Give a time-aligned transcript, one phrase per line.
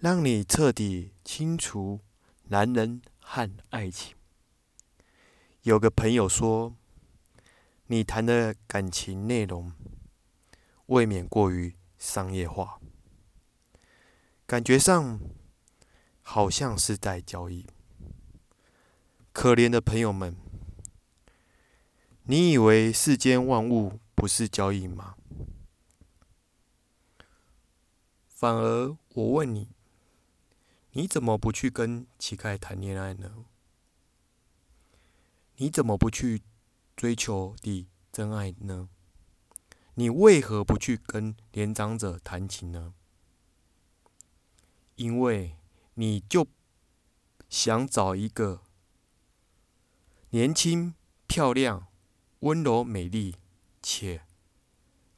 [0.00, 1.98] 让你彻底清除
[2.44, 4.16] 男人和爱情。
[5.62, 6.76] 有个朋友说，
[7.88, 9.72] 你谈的感情内容
[10.86, 12.78] 未免过于商业化，
[14.46, 15.18] 感觉上
[16.22, 17.66] 好像是在交易。
[19.32, 20.36] 可怜的朋友们，
[22.22, 25.16] 你以为世间万物不是交易吗？
[28.28, 29.72] 反而我问你，
[30.98, 33.44] 你怎么不去跟乞丐谈恋爱呢？
[35.58, 36.42] 你怎么不去
[36.96, 38.88] 追求的真爱呢？
[39.94, 42.94] 你为何不去跟年长者谈情呢？
[44.96, 45.56] 因为
[45.94, 46.48] 你就
[47.48, 48.62] 想找一个
[50.30, 50.96] 年轻、
[51.28, 51.86] 漂亮、
[52.40, 53.36] 温柔、美丽
[53.80, 54.22] 且。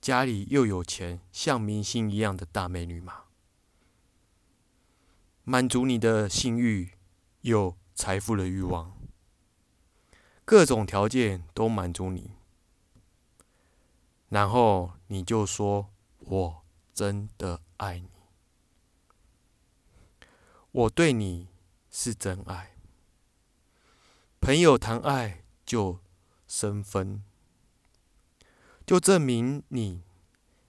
[0.00, 3.26] 家里又有钱，像明星一样的大美女嘛，
[5.50, 6.90] 满足你的性欲，
[7.40, 8.94] 有财富的欲望，
[10.44, 12.32] 各种条件都满足你，
[14.28, 15.88] 然后你就说
[16.20, 18.10] ：“我真的爱你，
[20.70, 21.48] 我对你
[21.90, 22.76] 是真爱。”
[24.42, 26.00] 朋友谈爱就
[26.46, 27.24] 生分。
[28.84, 30.02] 就证明你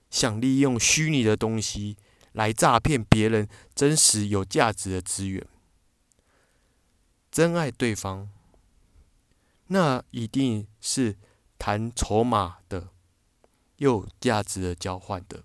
[0.08, 1.98] 想利用虚拟的东西
[2.32, 5.46] 来诈骗别人真实有价值的资源，
[7.30, 8.28] 真爱对方，
[9.66, 11.16] 那一定是
[11.58, 12.90] 谈筹码的，
[13.76, 15.44] 有价值的交换的。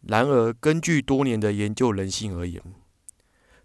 [0.00, 2.60] 然而，根据多年的研究人性而言，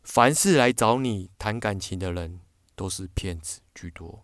[0.04, 2.42] 凡是来找你谈感情的人，
[2.76, 4.24] 都是骗子居多。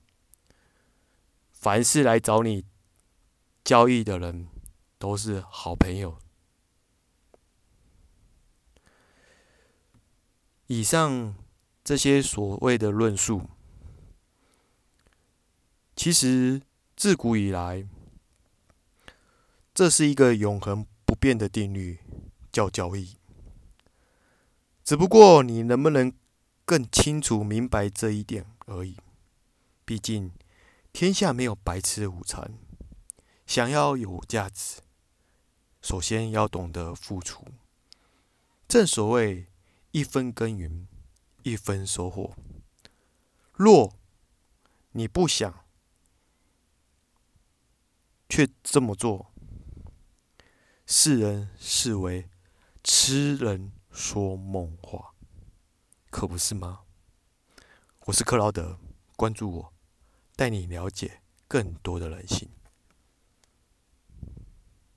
[1.50, 2.66] 凡是来找你
[3.64, 4.48] 交易的人，
[5.04, 6.18] 都是好朋友。
[10.68, 11.36] 以上
[11.84, 13.50] 这些所谓的论述，
[15.94, 16.62] 其实
[16.96, 17.86] 自古以来，
[19.74, 22.00] 这是一个永恒不变的定律，
[22.50, 23.18] 叫交易。
[24.86, 26.14] 只不过你能不能
[26.64, 28.96] 更清楚明白这一点而已。
[29.84, 30.32] 毕竟。
[30.94, 32.54] 天下没有白吃的午餐。
[33.48, 34.80] 想要有价值，
[35.84, 37.46] 首先要懂得付出。
[38.68, 39.48] 正所谓
[39.92, 40.88] 一分耕耘
[41.44, 42.36] 一分收获。
[43.52, 43.94] 若
[44.94, 45.66] 你不想，
[48.30, 49.32] 却这么做，
[50.88, 52.30] 世人视为
[52.82, 55.14] 痴人说梦话，
[56.10, 56.84] 可不是吗？
[58.06, 58.80] 我是克劳德，
[59.18, 59.74] 关注我。
[60.36, 62.50] 带你了解更多的人性。